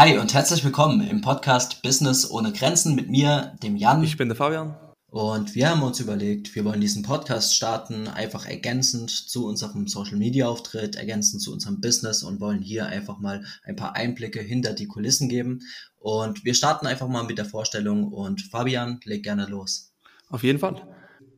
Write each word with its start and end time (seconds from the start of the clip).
Hi 0.00 0.16
und 0.16 0.32
herzlich 0.32 0.64
willkommen 0.64 1.06
im 1.06 1.20
Podcast 1.20 1.82
Business 1.82 2.30
ohne 2.30 2.54
Grenzen 2.54 2.94
mit 2.94 3.10
mir, 3.10 3.54
dem 3.62 3.76
Jan. 3.76 4.02
Ich 4.02 4.16
bin 4.16 4.28
der 4.28 4.36
Fabian. 4.36 4.74
Und 5.10 5.54
wir 5.54 5.68
haben 5.68 5.82
uns 5.82 6.00
überlegt, 6.00 6.54
wir 6.54 6.64
wollen 6.64 6.80
diesen 6.80 7.02
Podcast 7.02 7.54
starten, 7.54 8.08
einfach 8.08 8.46
ergänzend 8.46 9.10
zu 9.10 9.46
unserem 9.46 9.86
Social 9.88 10.16
Media 10.16 10.48
Auftritt, 10.48 10.96
ergänzend 10.96 11.42
zu 11.42 11.52
unserem 11.52 11.82
Business 11.82 12.22
und 12.22 12.40
wollen 12.40 12.62
hier 12.62 12.86
einfach 12.86 13.18
mal 13.18 13.44
ein 13.62 13.76
paar 13.76 13.94
Einblicke 13.94 14.40
hinter 14.40 14.72
die 14.72 14.86
Kulissen 14.86 15.28
geben. 15.28 15.60
Und 15.98 16.46
wir 16.46 16.54
starten 16.54 16.86
einfach 16.86 17.08
mal 17.08 17.24
mit 17.24 17.36
der 17.36 17.44
Vorstellung 17.44 18.10
und 18.10 18.40
Fabian, 18.40 19.00
leg 19.04 19.22
gerne 19.22 19.44
los. 19.48 19.92
Auf 20.30 20.42
jeden 20.42 20.60
Fall. 20.60 20.80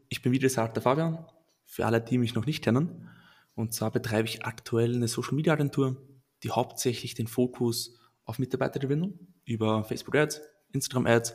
Ich 0.08 0.22
bin 0.22 0.30
wie 0.30 0.38
gesagt 0.38 0.76
der 0.76 0.84
Fabian, 0.84 1.26
für 1.66 1.84
alle, 1.84 2.00
die 2.00 2.16
mich 2.16 2.36
noch 2.36 2.46
nicht 2.46 2.62
kennen. 2.62 3.08
Und 3.56 3.74
zwar 3.74 3.90
betreibe 3.90 4.28
ich 4.28 4.44
aktuell 4.44 4.94
eine 4.94 5.08
Social 5.08 5.34
Media 5.34 5.52
Agentur, 5.52 5.96
die 6.44 6.52
hauptsächlich 6.52 7.14
den 7.16 7.26
Fokus 7.26 7.98
auf 8.24 8.38
Mitarbeitergewinnung 8.38 9.18
über 9.44 9.84
Facebook 9.84 10.14
Ads, 10.14 10.40
Instagram 10.72 11.06
Ads 11.06 11.34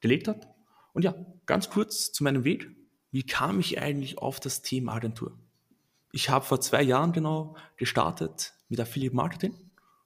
gelegt 0.00 0.28
hat 0.28 0.48
und 0.92 1.04
ja, 1.04 1.14
ganz 1.46 1.70
kurz 1.70 2.12
zu 2.12 2.24
meinem 2.24 2.44
Weg. 2.44 2.70
Wie 3.10 3.22
kam 3.22 3.60
ich 3.60 3.80
eigentlich 3.80 4.18
auf 4.18 4.40
das 4.40 4.62
Thema 4.62 4.94
Agentur? 4.94 5.38
Ich 6.12 6.30
habe 6.30 6.44
vor 6.44 6.60
zwei 6.60 6.82
Jahren 6.82 7.12
genau 7.12 7.56
gestartet 7.76 8.54
mit 8.68 8.80
Affiliate 8.80 9.14
Marketing 9.14 9.54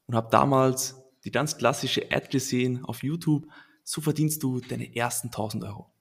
und 0.07 0.15
habe 0.17 0.29
damals 0.31 0.97
die 1.25 1.31
ganz 1.31 1.57
klassische 1.57 2.11
Ad 2.11 2.29
gesehen 2.29 2.85
auf 2.85 3.03
YouTube. 3.03 3.47
So 3.85 4.01
verdienst 4.01 4.43
du 4.43 4.61
deine 4.61 4.97
ersten 4.97 5.29
1000 5.29 5.65
Euro. 5.65 5.93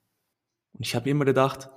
Und 0.73 0.85
ich 0.85 0.95
habe 0.95 1.09
immer 1.09 1.25
gedacht, 1.25 1.69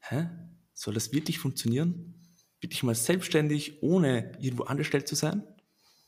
hä, 0.00 0.28
soll 0.72 0.94
das 0.94 1.12
wirklich 1.12 1.38
funktionieren? 1.38 2.14
Wirklich 2.60 2.82
mal 2.82 2.94
selbstständig, 2.94 3.82
ohne 3.82 4.32
irgendwo 4.38 4.64
angestellt 4.64 5.08
zu 5.08 5.14
sein? 5.14 5.42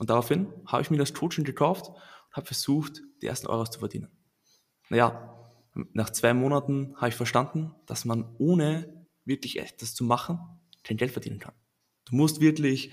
Und 0.03 0.11
daraufhin 0.11 0.53
habe 0.67 0.83
ich 0.83 0.91
mir 0.91 0.97
das 0.97 1.15
Coaching 1.15 1.45
gekauft 1.45 1.91
und 1.91 2.33
habe 2.33 2.45
versucht, 2.45 3.03
die 3.23 3.27
ersten 3.29 3.47
Euros 3.47 3.71
zu 3.71 3.79
verdienen. 3.79 4.11
Naja, 4.89 5.33
nach 5.93 6.11
zwei 6.11 6.35
Monaten 6.35 6.97
habe 6.97 7.11
ich 7.11 7.15
verstanden, 7.15 7.73
dass 7.87 8.05
man 8.05 8.35
ohne 8.39 9.07
wirklich 9.25 9.61
etwas 9.61 9.95
zu 9.95 10.03
machen 10.03 10.41
kein 10.83 10.97
Geld 10.97 11.13
verdienen 11.13 11.39
kann. 11.39 11.55
Du 12.05 12.17
musst 12.17 12.41
wirklich 12.41 12.93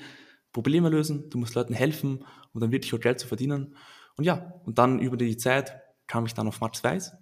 Probleme 0.53 0.89
lösen, 0.89 1.31
du 1.31 1.39
musst 1.39 1.55
Leuten 1.55 1.73
helfen, 1.73 2.23
um 2.53 2.61
dann 2.61 2.71
wirklich 2.71 2.93
auch 2.93 2.99
Geld 2.99 3.19
zu 3.19 3.25
verdienen. 3.25 3.75
Und 4.15 4.25
ja, 4.25 4.61
und 4.65 4.77
dann 4.77 4.99
über 4.99 5.17
die 5.17 5.35
Zeit 5.35 5.81
kam 6.05 6.27
ich 6.27 6.35
dann 6.35 6.47
auf 6.47 6.61
Max 6.61 6.83
Weiß, 6.83 7.13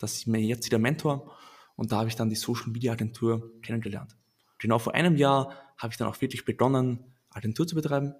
das 0.00 0.16
ist 0.16 0.26
mir 0.26 0.42
jetzt 0.42 0.66
wieder 0.66 0.78
Mentor, 0.78 1.34
und 1.76 1.92
da 1.92 1.96
habe 1.96 2.10
ich 2.10 2.14
dann 2.16 2.28
die 2.28 2.36
Social 2.36 2.68
Media 2.68 2.92
Agentur 2.92 3.58
kennengelernt. 3.62 4.18
Genau 4.58 4.78
vor 4.78 4.94
einem 4.94 5.16
Jahr 5.16 5.54
habe 5.78 5.94
ich 5.94 5.96
dann 5.96 6.08
auch 6.08 6.20
wirklich 6.20 6.44
begonnen, 6.44 7.14
Agentur 7.30 7.66
zu 7.66 7.74
betreiben 7.74 8.14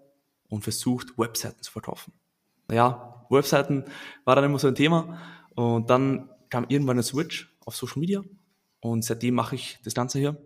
und 0.51 0.63
versucht, 0.63 1.17
Webseiten 1.17 1.63
zu 1.63 1.73
verkaufen. 1.73 2.13
Naja, 2.69 3.25
Webseiten 3.31 3.85
war 4.25 4.37
dann 4.37 4.45
immer 4.45 4.59
so 4.59 4.69
ein 4.69 4.75
Thema 4.75 5.19
und 5.55 5.89
dann 5.89 6.29
kam 6.51 6.67
irgendwann 6.69 6.99
ein 6.99 7.03
Switch 7.03 7.57
auf 7.65 7.75
Social 7.75 8.01
Media 8.01 8.23
und 8.81 9.05
seitdem 9.05 9.35
mache 9.35 9.55
ich 9.55 9.79
das 9.85 9.95
Ganze 9.95 10.19
hier. 10.19 10.37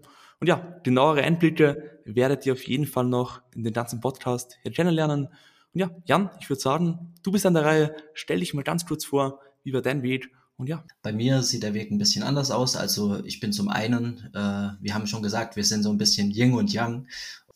Und 0.40 0.46
ja, 0.46 0.78
genauere 0.82 1.22
Einblicke 1.22 2.00
werdet 2.04 2.44
ihr 2.46 2.52
auf 2.52 2.62
jeden 2.64 2.86
Fall 2.86 3.06
noch 3.06 3.40
in 3.54 3.64
den 3.64 3.72
ganzen 3.72 4.00
Podcast 4.00 4.58
hier 4.62 4.72
kennenlernen. 4.72 5.28
Und 5.72 5.80
ja, 5.80 5.90
Jan, 6.04 6.30
ich 6.40 6.48
würde 6.48 6.60
sagen, 6.60 7.14
du 7.22 7.32
bist 7.32 7.46
an 7.46 7.54
der 7.54 7.64
Reihe. 7.64 7.96
Stell 8.12 8.40
dich 8.40 8.54
mal 8.54 8.62
ganz 8.62 8.86
kurz 8.86 9.04
vor, 9.04 9.40
wie 9.62 9.72
war 9.72 9.82
dein 9.82 10.02
Weg? 10.02 10.30
Und 10.56 10.68
ja. 10.68 10.84
Bei 11.02 11.12
mir 11.12 11.42
sieht 11.42 11.62
der 11.62 11.74
Weg 11.74 11.90
ein 11.90 11.98
bisschen 11.98 12.22
anders 12.22 12.50
aus. 12.50 12.76
Also 12.76 13.24
ich 13.24 13.40
bin 13.40 13.52
zum 13.52 13.68
einen, 13.68 14.30
äh, 14.34 14.70
wir 14.80 14.94
haben 14.94 15.06
schon 15.06 15.22
gesagt, 15.22 15.56
wir 15.56 15.64
sind 15.64 15.82
so 15.82 15.90
ein 15.90 15.98
bisschen 15.98 16.30
Yin 16.30 16.54
und 16.54 16.72
Yang. 16.72 17.08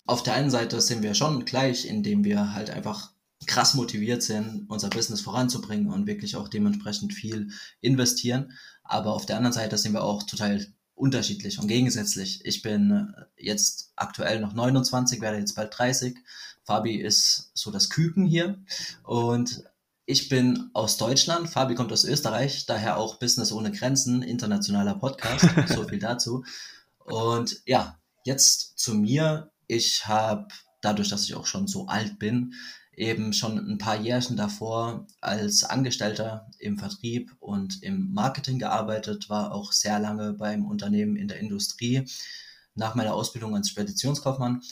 Auf 0.09 0.23
der 0.23 0.33
einen 0.33 0.51
Seite 0.51 0.81
sind 0.81 1.03
wir 1.03 1.13
schon 1.13 1.45
gleich, 1.45 1.85
indem 1.85 2.25
wir 2.25 2.55
halt 2.55 2.71
einfach 2.71 3.11
krass 3.47 3.75
motiviert 3.75 4.23
sind, 4.23 4.65
unser 4.71 4.89
Business 4.89 5.21
voranzubringen 5.21 5.93
und 5.93 6.07
wirklich 6.07 6.35
auch 6.35 6.49
dementsprechend 6.49 7.13
viel 7.13 7.51
investieren. 7.83 8.53
Aber 8.85 9.13
auf 9.13 9.27
der 9.27 9.37
anderen 9.37 9.53
Seite 9.53 9.77
sind 9.77 9.93
wir 9.93 10.03
auch 10.03 10.23
total 10.23 10.67
unterschiedlich 10.95 11.59
und 11.59 11.69
gegensätzlich. 11.69 12.43
Ich 12.47 12.63
bin 12.63 13.15
jetzt 13.37 13.93
aktuell 13.97 14.41
noch 14.41 14.55
29, 14.55 15.21
werde 15.21 15.41
jetzt 15.41 15.55
bald 15.55 15.77
30. 15.77 16.17
Fabi 16.65 16.95
ist 16.95 17.51
so 17.53 17.71
das 17.71 17.91
Küken 17.91 18.25
hier 18.25 18.59
und 19.03 19.63
ich 20.07 20.31
bin 20.31 20.71
aus 20.73 20.97
Deutschland, 20.97 21.51
Fabi 21.51 21.75
kommt 21.75 21.93
aus 21.93 22.05
Österreich, 22.05 22.65
daher 22.65 22.97
auch 22.97 23.17
Business 23.17 23.53
ohne 23.53 23.73
Grenzen, 23.73 24.23
internationaler 24.23 24.95
Podcast, 24.95 25.47
so 25.69 25.87
viel 25.87 25.99
dazu. 25.99 26.45
Und 27.05 27.61
ja, 27.67 27.99
jetzt 28.25 28.79
zu 28.79 28.95
mir. 28.95 29.51
Ich 29.69 30.09
habe, 30.09 30.49
dadurch, 30.81 31.09
dass 31.09 31.25
ich 31.25 31.37
auch 31.37 31.47
schon 31.47 31.69
so 31.69 31.87
alt 31.87 32.19
bin, 32.19 32.55
eben 32.99 33.33
schon 33.33 33.59
ein 33.59 33.79
paar 33.79 34.01
Jährchen 34.01 34.37
davor 34.37 35.07
als 35.21 35.63
Angestellter 35.63 36.51
im 36.59 36.79
Vertrieb 36.79 37.33
und 37.39 37.83
im 37.83 38.13
Marketing 38.13 38.59
gearbeitet, 38.59 39.31
war 39.31 39.53
auch 39.53 39.73
sehr 39.73 40.01
lange 40.01 40.33
beim 40.33 40.67
Unternehmen 40.67 41.15
in 41.15 41.29
der 41.29 41.39
Industrie 41.39 42.09
nach 42.75 42.97
meiner 42.97 43.15
Ausbildung 43.15 43.55
als 43.55 43.69
Speditionskaufmann. 43.69 44.63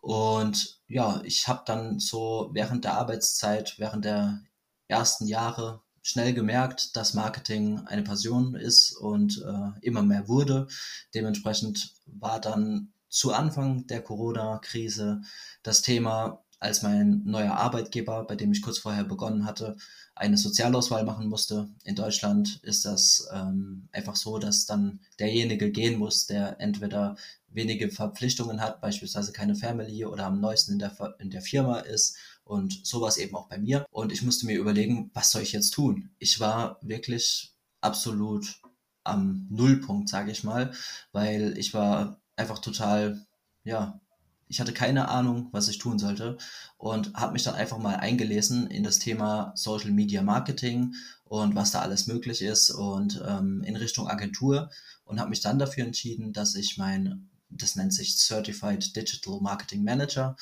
Und 0.00 0.80
ja, 0.88 1.20
ich 1.24 1.48
habe 1.48 1.62
dann 1.64 2.00
so 2.00 2.50
während 2.52 2.84
der 2.84 2.94
Arbeitszeit, 2.94 3.74
während 3.78 4.04
der 4.04 4.40
ersten 4.88 5.26
Jahre 5.26 5.82
schnell 6.02 6.32
gemerkt, 6.34 6.96
dass 6.96 7.14
Marketing 7.14 7.80
eine 7.86 8.02
Passion 8.02 8.54
ist 8.54 8.92
und 8.92 9.44
äh, 9.44 9.84
immer 9.84 10.02
mehr 10.02 10.28
wurde. 10.28 10.68
Dementsprechend 11.14 11.94
war 12.06 12.40
dann 12.40 12.92
zu 13.08 13.32
Anfang 13.32 13.86
der 13.86 14.02
Corona-Krise 14.02 15.22
das 15.62 15.82
Thema 15.82 16.42
als 16.58 16.82
mein 16.82 17.22
neuer 17.24 17.52
Arbeitgeber, 17.52 18.24
bei 18.24 18.34
dem 18.34 18.52
ich 18.52 18.62
kurz 18.62 18.78
vorher 18.78 19.04
begonnen 19.04 19.44
hatte, 19.44 19.76
eine 20.14 20.38
Sozialauswahl 20.38 21.04
machen 21.04 21.28
musste. 21.28 21.68
In 21.84 21.94
Deutschland 21.94 22.60
ist 22.62 22.86
das 22.86 23.28
ähm, 23.32 23.88
einfach 23.92 24.16
so, 24.16 24.38
dass 24.38 24.64
dann 24.64 25.00
derjenige 25.18 25.70
gehen 25.70 25.98
muss, 25.98 26.26
der 26.26 26.58
entweder 26.58 27.16
wenige 27.48 27.90
Verpflichtungen 27.90 28.60
hat, 28.60 28.80
beispielsweise 28.80 29.32
keine 29.32 29.54
Family 29.54 30.06
oder 30.06 30.26
am 30.26 30.40
neuesten 30.40 30.72
in 30.72 30.78
der, 30.78 31.16
in 31.18 31.30
der 31.30 31.42
Firma 31.42 31.80
ist 31.80 32.16
und 32.44 32.86
sowas 32.86 33.18
eben 33.18 33.34
auch 33.36 33.48
bei 33.48 33.58
mir. 33.58 33.84
Und 33.90 34.12
ich 34.12 34.22
musste 34.22 34.46
mir 34.46 34.58
überlegen, 34.58 35.10
was 35.12 35.30
soll 35.30 35.42
ich 35.42 35.52
jetzt 35.52 35.72
tun? 35.72 36.10
Ich 36.18 36.40
war 36.40 36.78
wirklich 36.80 37.52
absolut 37.82 38.60
am 39.04 39.46
Nullpunkt, 39.50 40.08
sage 40.08 40.32
ich 40.32 40.42
mal, 40.42 40.72
weil 41.12 41.56
ich 41.58 41.74
war 41.74 42.20
einfach 42.36 42.58
total, 42.58 43.26
ja, 43.64 44.00
ich 44.48 44.60
hatte 44.60 44.72
keine 44.72 45.08
Ahnung, 45.08 45.48
was 45.52 45.68
ich 45.68 45.78
tun 45.78 45.98
sollte 45.98 46.38
und 46.78 47.14
habe 47.14 47.32
mich 47.32 47.42
dann 47.42 47.54
einfach 47.54 47.78
mal 47.78 47.96
eingelesen 47.96 48.68
in 48.68 48.84
das 48.84 48.98
Thema 48.98 49.52
Social 49.56 49.90
Media 49.90 50.22
Marketing 50.22 50.94
und 51.24 51.56
was 51.56 51.72
da 51.72 51.80
alles 51.80 52.06
möglich 52.06 52.42
ist 52.42 52.70
und 52.70 53.22
ähm, 53.26 53.62
in 53.64 53.74
Richtung 53.76 54.08
Agentur 54.08 54.70
und 55.04 55.18
habe 55.18 55.30
mich 55.30 55.40
dann 55.40 55.58
dafür 55.58 55.84
entschieden, 55.84 56.32
dass 56.32 56.54
ich 56.54 56.78
mein, 56.78 57.28
das 57.50 57.74
nennt 57.74 57.92
sich 57.92 58.16
Certified 58.18 58.94
Digital 58.94 59.40
Marketing 59.40 59.82
Manager 59.82 60.36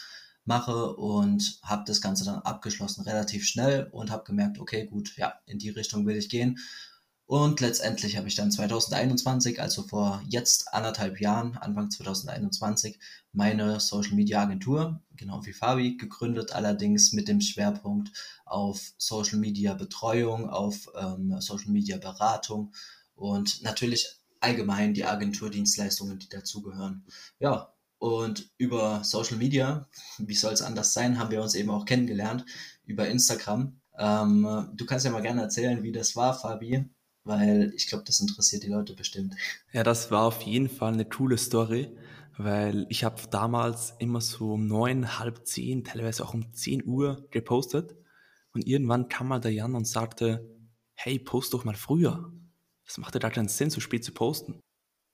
mache 0.44 0.94
und 0.97 1.59
habe 1.62 1.84
das 1.87 2.03
Ganze 2.03 2.25
dann 2.25 2.41
abgeschlossen 2.41 3.03
relativ 3.04 3.47
schnell 3.47 3.88
und 3.93 4.10
habe 4.10 4.25
gemerkt, 4.25 4.59
okay, 4.59 4.87
gut, 4.87 5.16
ja, 5.16 5.34
in 5.47 5.59
die 5.59 5.71
Richtung 5.71 6.04
will 6.04 6.16
ich 6.16 6.28
gehen 6.28 6.59
und 7.27 7.61
letztendlich 7.61 8.19
habe 8.19 8.29
ich 8.29 8.35
dann 8.35 8.53
2021, 8.53 9.61
also 9.61 9.83
vor 9.83 10.23
jetzt 10.29 10.75
anderthalb 10.75 11.21
Jahren, 11.21 11.57
Anfang 11.57 11.91
2021, 11.91 12.99
meine 13.33 13.81
Social 13.81 14.15
Media 14.15 14.43
Agentur, 14.43 15.01
genau 15.17 15.45
wie 15.47 15.55
Fabi, 15.55 15.97
gegründet, 15.97 16.53
allerdings 16.53 17.13
mit 17.13 17.29
dem 17.29 17.41
Schwerpunkt 17.41 18.13
auf 18.45 18.93
Social 18.99 19.39
Media 19.39 19.73
Betreuung, 19.73 20.51
auf 20.51 20.91
ähm, 20.99 21.41
Social 21.41 21.71
Media 21.71 21.97
Beratung 21.97 22.75
und 23.15 23.63
natürlich 23.63 24.07
allgemein 24.41 24.93
die 24.93 25.07
Agenturdienstleistungen, 25.07 26.19
die 26.19 26.29
dazugehören. 26.29 27.07
Ja, 27.39 27.73
und 27.99 28.51
über 28.59 29.03
Social 29.03 29.39
Media, 29.39 29.89
wie 30.19 30.34
soll 30.34 30.53
es 30.53 30.61
anders 30.61 30.93
sein, 30.93 31.19
haben 31.19 31.31
wir 31.31 31.41
uns 31.41 31.54
eben 31.54 31.71
auch 31.71 31.87
kennengelernt 31.87 32.45
über 32.84 33.09
Instagram. 33.09 33.81
Ähm, 33.97 34.69
du 34.75 34.84
kannst 34.84 35.07
ja 35.07 35.10
mal 35.10 35.22
gerne 35.22 35.41
erzählen, 35.41 35.83
wie 35.83 35.93
das 35.93 36.15
war, 36.16 36.39
Fabi, 36.39 36.84
weil 37.24 37.72
ich 37.74 37.86
glaube, 37.86 38.04
das 38.04 38.21
interessiert 38.21 38.62
die 38.62 38.68
Leute 38.68 38.94
bestimmt. 38.94 39.34
Ja, 39.72 39.82
das 39.82 40.10
war 40.10 40.24
auf 40.24 40.42
jeden 40.42 40.68
Fall 40.68 40.92
eine 40.92 41.04
coole 41.04 41.38
Story, 41.38 41.91
weil 42.36 42.86
ich 42.88 43.04
habe 43.04 43.22
damals 43.30 43.94
immer 43.98 44.21
so 44.21 44.53
um 44.53 44.66
neun, 44.66 45.18
halb 45.18 45.47
zehn, 45.47 45.84
teilweise 45.84 46.24
auch 46.24 46.34
um 46.34 46.53
zehn 46.53 46.84
Uhr 46.84 47.26
gepostet 47.30 47.97
und 48.53 48.66
irgendwann 48.66 49.09
kam 49.09 49.28
mal 49.28 49.41
der 49.41 49.53
Jan 49.53 49.74
und 49.74 49.86
sagte, 49.86 50.48
hey, 50.94 51.18
post 51.18 51.54
doch 51.54 51.65
mal 51.65 51.74
früher. 51.74 52.32
Das 52.86 52.98
macht 52.98 53.15
ja 53.15 53.21
gar 53.21 53.30
keinen 53.30 53.48
Sinn, 53.48 53.71
so 53.71 53.80
spät 53.80 54.04
zu 54.04 54.12
posten. 54.12 54.60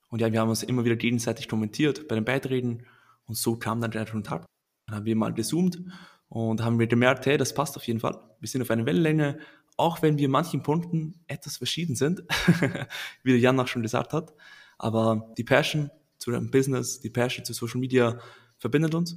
Und 0.08 0.20
ja, 0.20 0.32
wir 0.32 0.40
haben 0.40 0.50
uns 0.50 0.62
immer 0.62 0.84
wieder 0.84 0.96
gegenseitig 0.96 1.48
kommentiert 1.48 2.08
bei 2.08 2.16
den 2.16 2.24
Beiträgen 2.24 2.84
und 3.26 3.36
so 3.36 3.56
kam 3.56 3.80
dann 3.80 3.92
der 3.92 4.06
Kontakt. 4.06 4.46
Dann 4.86 4.96
haben 4.96 5.04
wir 5.04 5.14
mal 5.14 5.32
gezoomt 5.32 5.80
und 6.28 6.62
haben 6.62 6.78
wir 6.78 6.88
gemerkt, 6.88 7.26
hey, 7.26 7.38
das 7.38 7.54
passt 7.54 7.76
auf 7.76 7.86
jeden 7.86 8.00
Fall. 8.00 8.18
Wir 8.40 8.48
sind 8.48 8.62
auf 8.62 8.70
einer 8.70 8.86
Wellenlänge, 8.86 9.38
auch 9.81 10.03
wenn 10.03 10.19
wir 10.19 10.27
in 10.27 10.31
manchen 10.31 10.62
Punkten 10.62 11.23
etwas 11.27 11.56
verschieden 11.56 11.97
sind, 11.97 12.23
wie 13.23 13.32
der 13.32 13.41
Jan 13.41 13.59
auch 13.59 13.69
schon 13.69 13.82
gesagt 13.82 14.12
hat. 14.12 14.32
Aber 14.79 15.32
die 15.37 15.44
Passion 15.44 15.91
zu 16.19 16.31
dem 16.31 16.50
Business, 16.50 17.00
die 17.00 17.11
Passion 17.11 17.44
zu 17.44 17.53
Social 17.53 17.81
Media 17.81 18.19
verbindet 18.59 18.94
uns. 18.94 19.17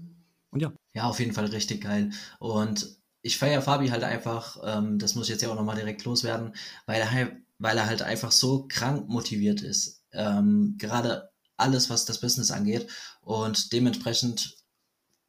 Und 0.50 0.62
ja. 0.62 0.74
Ja, 0.94 1.04
auf 1.06 1.20
jeden 1.20 1.34
Fall 1.34 1.46
richtig 1.46 1.82
geil. 1.82 2.12
Und 2.40 2.98
ich 3.22 3.38
feiere 3.38 3.62
Fabi 3.62 3.90
halt 3.90 4.04
einfach, 4.04 4.58
ähm, 4.64 5.00
das 5.00 5.16
muss 5.16 5.26
ich 5.26 5.32
jetzt 5.32 5.42
ja 5.42 5.50
auch 5.50 5.56
nochmal 5.56 5.76
direkt 5.76 6.04
loswerden, 6.06 6.54
weil 6.86 7.02
er, 7.02 7.12
halt, 7.12 7.34
weil 7.58 7.78
er 7.78 7.88
halt 7.88 8.02
einfach 8.02 8.32
so 8.32 8.68
krank 8.68 9.08
motiviert 9.10 9.62
ist. 9.62 10.04
Ähm, 10.12 10.76
gerade 10.78 11.30
alles, 11.58 11.90
was 11.90 12.06
das 12.06 12.20
Business 12.20 12.52
angeht. 12.52 12.88
Und 13.22 13.74
dementsprechend 13.74 14.58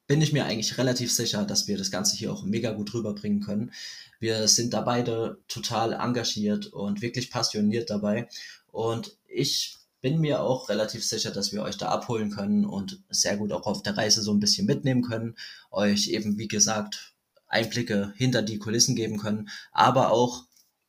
bin 0.06 0.20
ich 0.20 0.32
mir 0.32 0.44
eigentlich 0.44 0.76
relativ 0.78 1.12
sicher, 1.12 1.44
dass 1.44 1.66
wir 1.66 1.78
das 1.78 1.90
Ganze 1.90 2.16
hier 2.16 2.32
auch 2.32 2.44
mega 2.44 2.72
gut 2.72 2.92
rüberbringen 2.92 3.40
können. 3.40 3.72
Wir 4.20 4.48
sind 4.48 4.74
da 4.74 4.82
beide 4.82 5.38
total 5.48 5.92
engagiert 5.92 6.66
und 6.66 7.02
wirklich 7.02 7.30
passioniert 7.30 7.90
dabei. 7.90 8.28
Und 8.70 9.16
ich 9.26 9.76
bin 10.00 10.20
mir 10.20 10.42
auch 10.42 10.68
relativ 10.68 11.02
sicher, 11.04 11.30
dass 11.30 11.52
wir 11.52 11.62
euch 11.62 11.78
da 11.78 11.88
abholen 11.88 12.30
können 12.30 12.66
und 12.66 13.00
sehr 13.08 13.38
gut 13.38 13.52
auch 13.52 13.66
auf 13.66 13.82
der 13.82 13.96
Reise 13.96 14.20
so 14.20 14.34
ein 14.34 14.40
bisschen 14.40 14.66
mitnehmen 14.66 15.02
können. 15.02 15.36
Euch 15.70 16.08
eben, 16.08 16.36
wie 16.36 16.48
gesagt, 16.48 17.14
Einblicke 17.48 18.12
hinter 18.16 18.42
die 18.42 18.58
Kulissen 18.58 18.96
geben 18.96 19.16
können, 19.16 19.48
aber 19.72 20.10
auch, 20.10 20.44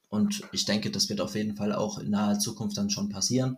und 0.10 0.42
ich 0.52 0.66
denke, 0.66 0.92
das 0.92 1.10
wird 1.10 1.22
auf 1.22 1.36
jeden 1.36 1.56
Fall 1.56 1.74
auch 1.74 2.00
in 2.00 2.10
naher 2.10 2.40
Zukunft 2.40 2.78
dann 2.78 2.90
schon 2.90 3.10
passieren, 3.10 3.58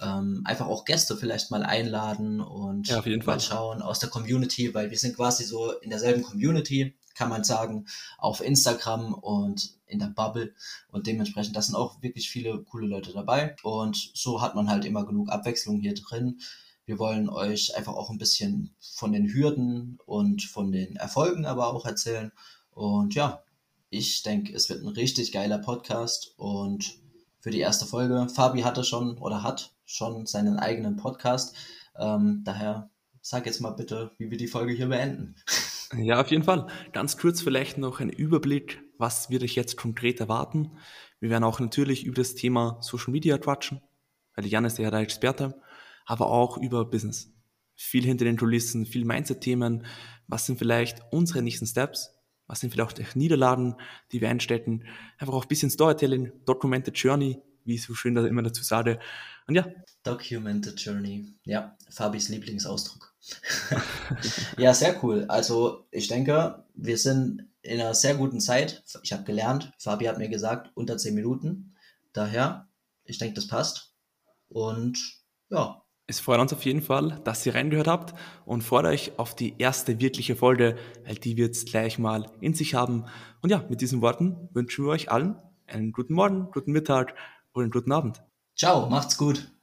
ähm, 0.00 0.42
einfach 0.44 0.66
auch 0.66 0.84
Gäste 0.84 1.16
vielleicht 1.16 1.50
mal 1.50 1.62
einladen 1.62 2.40
und 2.40 2.88
ja, 2.88 3.02
mal 3.24 3.40
schauen 3.40 3.82
aus 3.82 4.00
der 4.00 4.08
Community, 4.08 4.74
weil 4.74 4.90
wir 4.90 4.98
sind 4.98 5.16
quasi 5.16 5.44
so 5.44 5.72
in 5.78 5.90
derselben 5.90 6.22
Community, 6.22 6.94
kann 7.14 7.28
man 7.28 7.44
sagen, 7.44 7.86
auf 8.18 8.40
Instagram 8.40 9.14
und 9.14 9.74
in 9.86 10.00
der 10.00 10.08
Bubble. 10.08 10.52
Und 10.88 11.06
dementsprechend, 11.06 11.56
da 11.56 11.62
sind 11.62 11.76
auch 11.76 12.02
wirklich 12.02 12.28
viele 12.28 12.62
coole 12.64 12.88
Leute 12.88 13.12
dabei. 13.12 13.54
Und 13.62 14.10
so 14.14 14.42
hat 14.42 14.56
man 14.56 14.68
halt 14.68 14.84
immer 14.84 15.06
genug 15.06 15.30
Abwechslung 15.30 15.80
hier 15.80 15.94
drin. 15.94 16.40
Wir 16.86 16.98
wollen 16.98 17.28
euch 17.28 17.76
einfach 17.76 17.94
auch 17.94 18.10
ein 18.10 18.18
bisschen 18.18 18.74
von 18.80 19.12
den 19.12 19.32
Hürden 19.32 19.98
und 20.04 20.42
von 20.42 20.72
den 20.72 20.96
Erfolgen 20.96 21.46
aber 21.46 21.72
auch 21.72 21.86
erzählen. 21.86 22.32
Und 22.72 23.14
ja, 23.14 23.42
ich 23.90 24.22
denke, 24.22 24.52
es 24.52 24.68
wird 24.68 24.82
ein 24.82 24.88
richtig 24.88 25.30
geiler 25.30 25.58
Podcast 25.58 26.34
und 26.36 26.98
für 27.44 27.50
die 27.50 27.60
erste 27.60 27.84
Folge. 27.84 28.26
Fabi 28.34 28.62
hatte 28.62 28.84
schon 28.84 29.18
oder 29.18 29.42
hat 29.42 29.74
schon 29.84 30.24
seinen 30.24 30.58
eigenen 30.58 30.96
Podcast. 30.96 31.54
Ähm, 31.94 32.40
daher 32.42 32.88
sag 33.20 33.44
jetzt 33.44 33.60
mal 33.60 33.72
bitte, 33.72 34.12
wie 34.16 34.30
wir 34.30 34.38
die 34.38 34.46
Folge 34.46 34.72
hier 34.72 34.88
beenden. 34.88 35.36
Ja, 35.98 36.22
auf 36.22 36.30
jeden 36.30 36.42
Fall. 36.42 36.66
Ganz 36.92 37.18
kurz 37.18 37.42
vielleicht 37.42 37.76
noch 37.76 38.00
ein 38.00 38.08
Überblick, 38.08 38.82
was 38.96 39.28
wird 39.28 39.42
euch 39.42 39.54
jetzt 39.54 39.76
konkret 39.76 40.18
erwarten. 40.20 40.78
Wir 41.20 41.28
werden 41.28 41.44
auch 41.44 41.60
natürlich 41.60 42.04
über 42.04 42.16
das 42.16 42.34
Thema 42.34 42.78
Social 42.80 43.12
Media 43.12 43.36
quatschen, 43.36 43.82
weil 44.34 44.46
Jan 44.46 44.64
ist 44.64 44.78
ja 44.78 44.90
der 44.90 45.00
Experte, 45.00 45.60
aber 46.06 46.30
auch 46.30 46.56
über 46.56 46.86
Business. 46.86 47.30
Viel 47.76 48.04
hinter 48.04 48.24
den 48.24 48.38
Kulissen, 48.38 48.86
viel 48.86 49.04
Mindset-Themen. 49.04 49.84
Was 50.26 50.46
sind 50.46 50.58
vielleicht 50.58 51.02
unsere 51.12 51.42
nächsten 51.42 51.66
Steps? 51.66 52.18
Was 52.46 52.60
sind 52.60 52.70
vielleicht 52.70 53.00
auch 53.00 53.14
Niederlagen, 53.14 53.76
die 54.12 54.20
wir 54.20 54.28
einstecken? 54.28 54.84
Einfach 55.18 55.34
auch 55.34 55.44
ein 55.44 55.48
bisschen 55.48 55.70
Storytelling, 55.70 56.32
Documented 56.44 56.96
Journey, 56.96 57.40
wie 57.64 57.76
ich 57.76 57.82
so 57.82 57.94
schön 57.94 58.14
da 58.14 58.26
immer 58.26 58.42
dazu 58.42 58.62
sage. 58.62 58.98
Und 59.46 59.54
ja. 59.54 59.66
Documented 60.02 60.78
Journey. 60.80 61.34
Ja, 61.44 61.76
Fabis 61.90 62.28
Lieblingsausdruck. 62.28 63.14
ja, 64.58 64.74
sehr 64.74 65.02
cool. 65.02 65.24
Also 65.28 65.86
ich 65.90 66.08
denke, 66.08 66.64
wir 66.74 66.98
sind 66.98 67.48
in 67.62 67.80
einer 67.80 67.94
sehr 67.94 68.14
guten 68.14 68.40
Zeit. 68.40 68.84
Ich 69.02 69.12
habe 69.12 69.24
gelernt, 69.24 69.72
Fabi 69.78 70.04
hat 70.04 70.18
mir 70.18 70.28
gesagt, 70.28 70.70
unter 70.74 70.98
10 70.98 71.14
Minuten. 71.14 71.74
Daher, 72.12 72.68
ich 73.04 73.18
denke, 73.18 73.34
das 73.34 73.48
passt. 73.48 73.94
Und 74.48 74.98
ja. 75.48 75.83
Es 76.06 76.20
freut 76.20 76.38
uns 76.38 76.52
auf 76.52 76.64
jeden 76.64 76.82
Fall, 76.82 77.20
dass 77.24 77.46
ihr 77.46 77.54
reingehört 77.54 77.86
habt 77.86 78.14
und 78.44 78.62
freut 78.62 78.84
euch 78.84 79.18
auf 79.18 79.34
die 79.34 79.54
erste 79.58 80.00
wirkliche 80.00 80.36
Folge, 80.36 80.76
weil 81.06 81.14
die 81.14 81.38
wird 81.38 81.54
es 81.54 81.64
gleich 81.64 81.98
mal 81.98 82.30
in 82.40 82.52
sich 82.52 82.74
haben. 82.74 83.06
Und 83.40 83.48
ja, 83.48 83.64
mit 83.70 83.80
diesen 83.80 84.02
Worten 84.02 84.48
wünschen 84.52 84.84
wir 84.84 84.90
euch 84.90 85.10
allen 85.10 85.36
einen 85.66 85.92
guten 85.92 86.14
Morgen, 86.14 86.50
guten 86.52 86.72
Mittag 86.72 87.14
und 87.52 87.62
einen 87.62 87.70
guten 87.70 87.92
Abend. 87.92 88.22
Ciao, 88.54 88.88
macht's 88.88 89.16
gut. 89.16 89.50